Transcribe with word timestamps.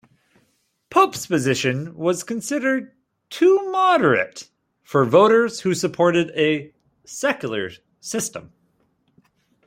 Pope's 0.89 1.27
position 1.27 1.95
was 1.95 2.23
considered 2.23 2.91
too 3.29 3.69
moderate 3.69 4.49
for 4.81 5.05
voters 5.05 5.59
who 5.59 5.75
supported 5.75 6.31
a 6.31 6.73
secular 7.05 7.69
system. 7.99 8.51